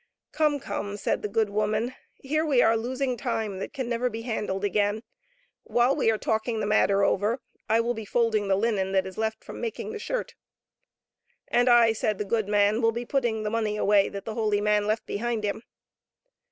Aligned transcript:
"Come, 0.31 0.59
come," 0.59 0.97
said 0.97 1.21
the 1.21 1.27
good 1.27 1.51
woman," 1.51 1.93
here 2.15 2.43
we 2.43 2.59
are 2.63 2.75
losing 2.75 3.17
time 3.17 3.59
that 3.59 3.71
can 3.71 3.87
never 3.87 4.09
be 4.09 4.23
handled 4.23 4.63
again. 4.65 5.03
While 5.63 5.95
we 5.95 6.09
are 6.09 6.17
talking 6.17 6.59
the 6.59 6.65
matter 6.65 7.03
over 7.03 7.39
I 7.69 7.81
will 7.81 7.93
be 7.93 8.03
folding 8.03 8.47
the 8.47 8.55
linen 8.55 8.93
that 8.93 9.05
is 9.05 9.19
left 9.19 9.43
from 9.43 9.61
making 9.61 9.91
the 9.91 9.99
shirt."" 9.99 10.33
And 11.49 11.69
I," 11.69 11.93
said 11.93 12.17
the 12.17 12.25
good 12.25 12.47
man," 12.47 12.81
will 12.81 12.91
be 12.91 13.05
putting 13.05 13.43
the 13.43 13.51
money 13.51 13.77
away 13.77 14.09
that 14.09 14.25
the 14.25 14.33
holy 14.33 14.59
man 14.59 14.87
left 14.87 15.05
behind 15.05 15.43
him." 15.43 15.61